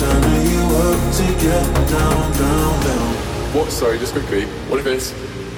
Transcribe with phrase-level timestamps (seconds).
[0.00, 3.14] Turning you up to get down, down, down.
[3.54, 3.70] What?
[3.70, 4.44] Sorry, just quickly.
[4.68, 5.12] What if it's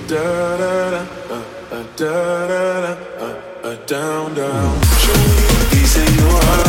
[0.08, 0.98] Da da da,
[1.30, 1.42] uh,
[1.72, 4.80] uh, da da da, uh, uh, down, down.
[5.02, 6.68] Show me a piece of your heart,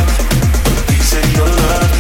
[0.66, 1.97] a piece of your love.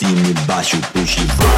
[0.00, 1.49] see me baixa you, push you.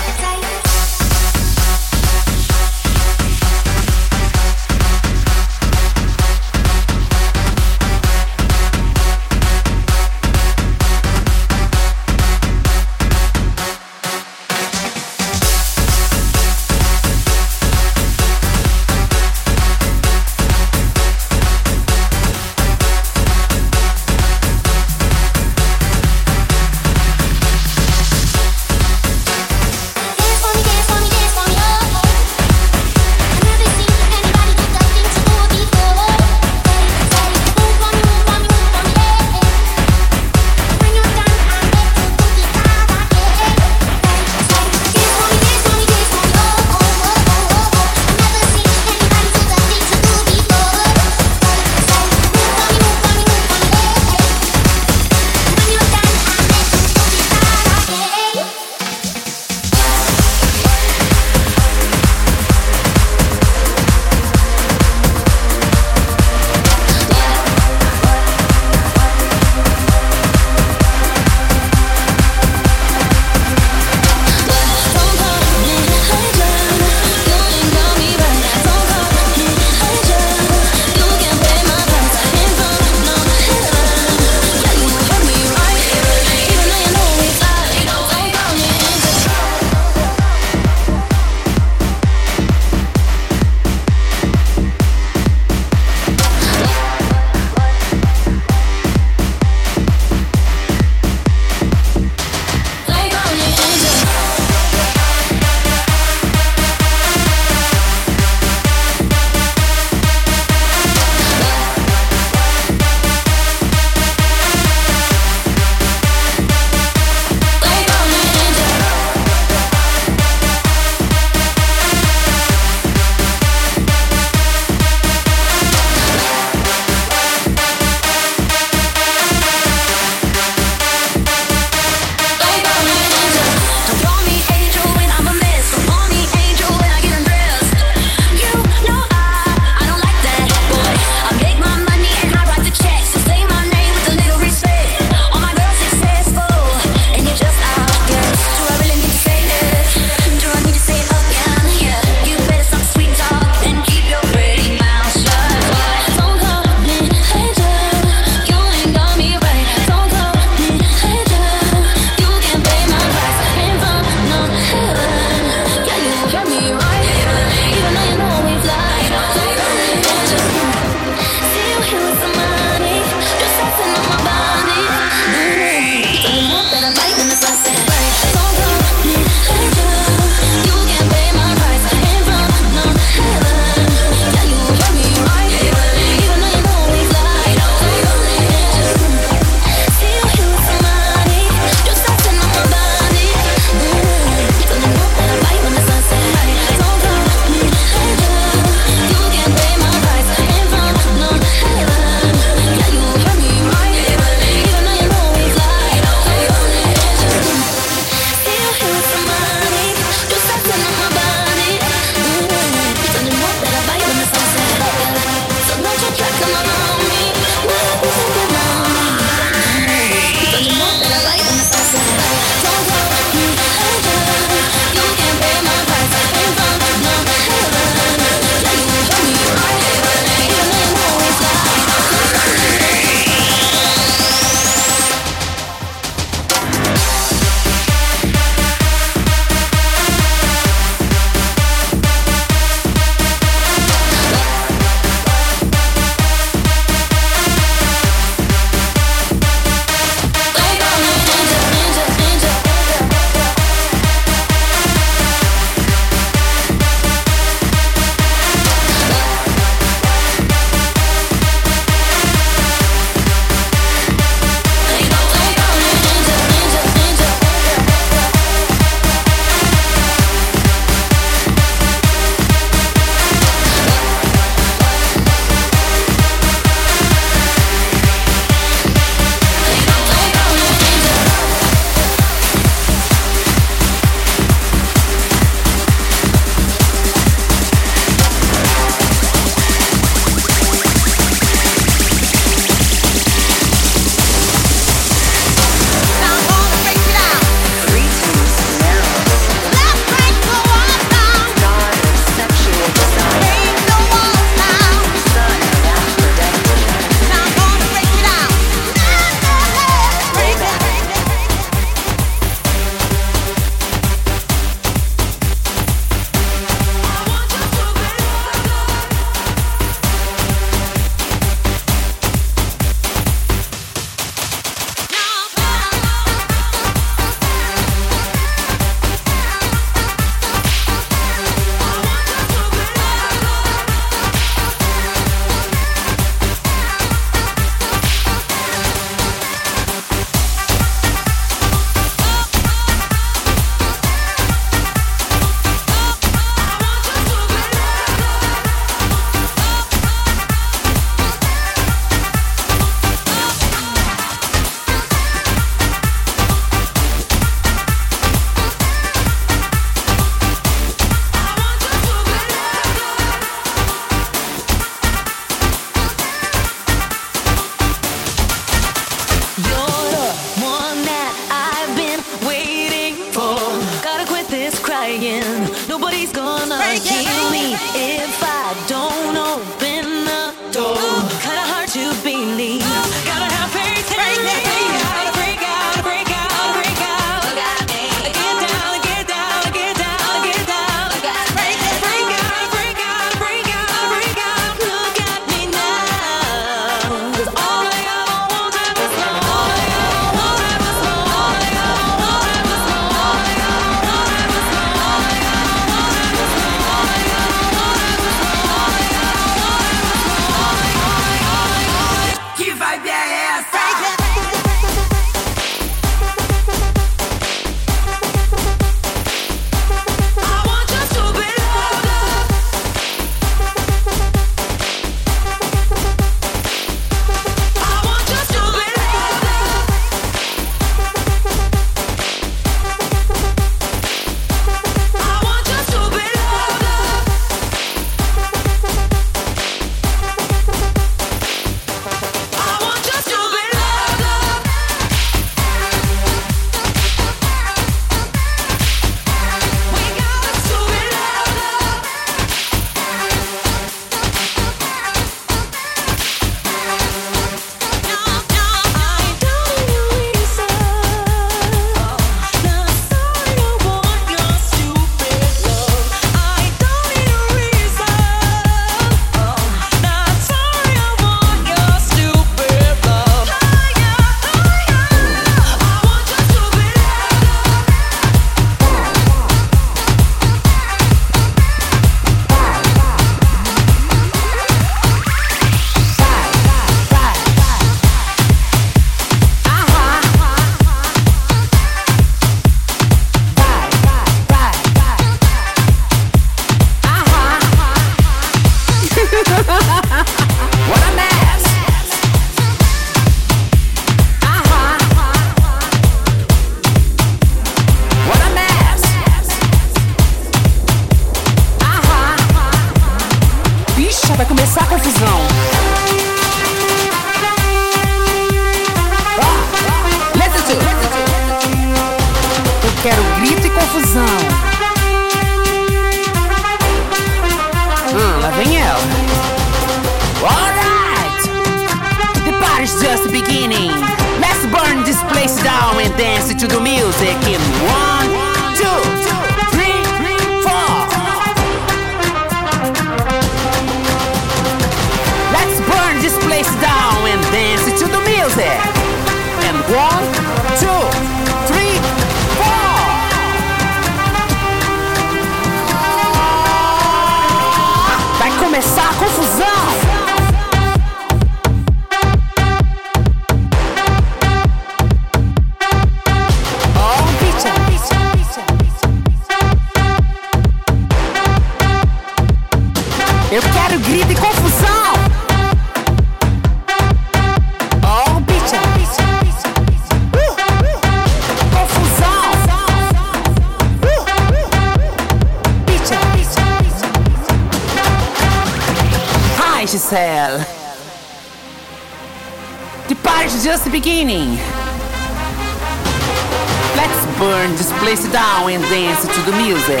[598.72, 600.00] and dance to the music.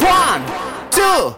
[0.00, 0.42] One,
[0.90, 1.37] two.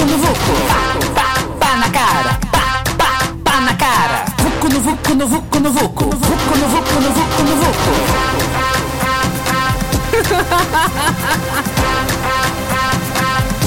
[0.00, 1.28] Vucu no vucu, pá, pá,
[1.60, 4.24] pá na cara, pá, pá, pá na cara.
[4.38, 7.90] Vucu no vucu no vucu no vucu, vucu no vucu no vucu no vucu.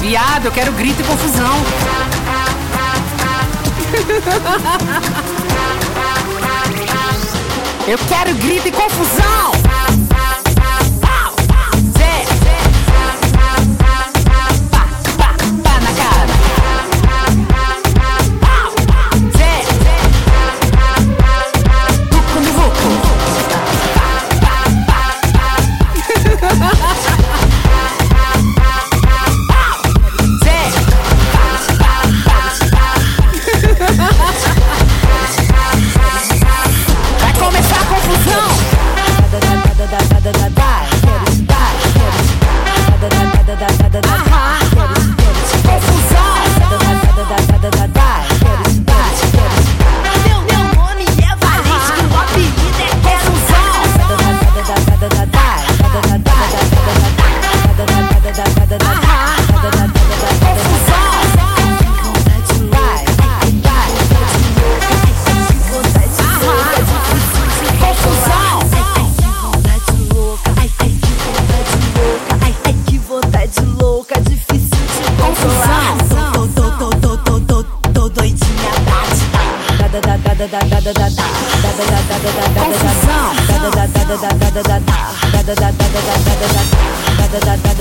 [0.00, 1.54] Viado, eu quero grito e confusão.
[7.86, 9.63] Eu quero grito e confusão.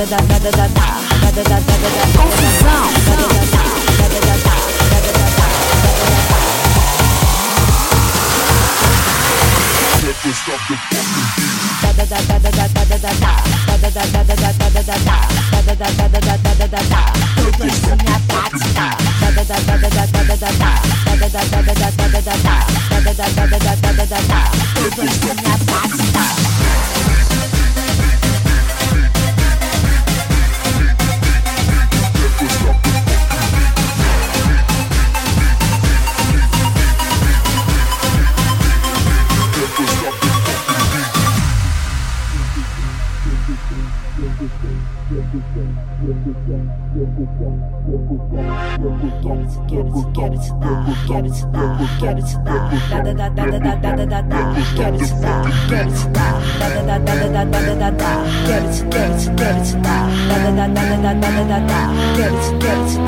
[0.09, 0.42] da da da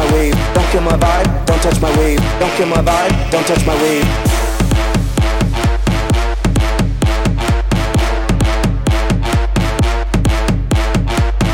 [0.00, 0.34] my weed.
[0.54, 2.20] Don't kill my vibe, don't touch my weed.
[2.40, 4.04] Don't kill my vibe, don't touch my weed.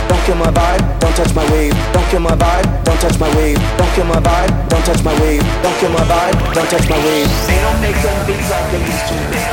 [0.09, 1.73] Don't kill my vibe, don't touch my weed.
[1.93, 3.59] Don't kill my vibe, don't touch my weed.
[3.79, 5.43] Don't kill my vibe, don't touch my weed.
[5.63, 7.29] Don't kill my vibe, don't touch my weed.
[7.51, 9.46] They don't make them beats like they used to.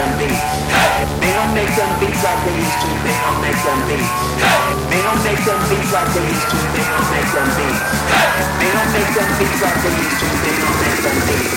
[0.00, 0.40] Them beats.
[1.20, 2.88] They don't make them beats like they used to.
[3.04, 4.08] They don't make them beats.
[4.88, 6.56] They don't make them beats like they used to.
[6.72, 7.80] They don't make them beats.
[8.64, 10.26] They don't make them beats like they used to.
[10.40, 11.52] They don't make them beats.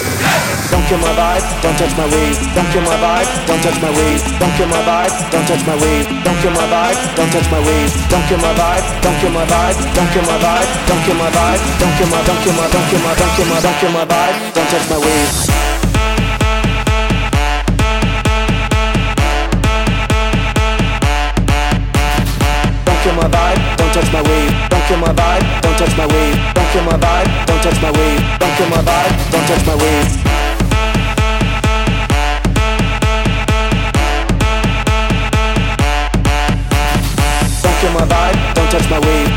[0.76, 2.36] Don't kill my vibe, don't touch my weed.
[2.52, 4.20] Don't kill my vibe, don't touch my weed.
[4.36, 6.06] Don't kill my vibe, don't touch my weed.
[6.28, 7.91] Don't kill my vibe, don't touch my weed.
[8.12, 9.78] Don't kill my vibe, don't kill my vibe.
[9.96, 11.62] Don't kill my vibe, don't kill my vibe.
[11.80, 14.04] Don't kill my, don't kill my, don't kill my, don't kill my, don't kill my
[14.04, 14.36] vibe.
[14.52, 15.72] Don't touch my weed.
[23.04, 24.51] Kill my vibe, don't touch my weed.
[24.72, 26.36] Don't kill my vibe, don't touch my weed.
[26.56, 28.20] Don't kill my vibe, don't touch my weed.
[28.39, 29.76] Don't kill my vibe, don't touch my
[37.84, 39.28] kill my vibe, don't touch my weed.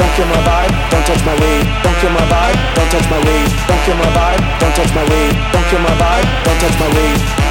[0.00, 1.64] Don't kill my vibe, don't touch my weed.
[1.84, 3.48] Don't kill my vibe, don't touch my weed.
[3.68, 5.36] Don't kill my vibe, don't touch my weed.
[5.52, 7.49] Don't kill my vibe, don't touch my weed.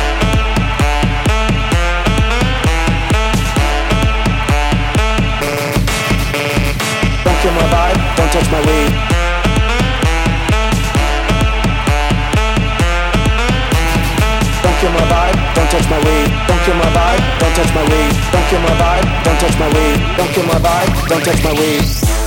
[17.63, 18.13] Touch my weed.
[18.31, 20.17] Don't kill my vibe, don't touch my weed.
[20.17, 22.18] Don't kill my vibe, don't touch my weed.